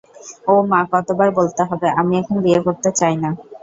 ও 0.47 0.63
মা 0.71 0.79
কতবার 0.93 1.29
বলতে 1.39 1.61
হবে,- 1.69 1.87
আমি 1.99 2.13
এখন 2.21 2.35
বিয়ে 2.43 2.59
করতে 2.65 2.89
চাই 2.99 3.15
না। 3.23 3.29